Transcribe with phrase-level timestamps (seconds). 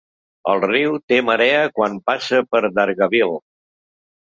[0.53, 3.39] El riu té marea quan passa per Dargaville.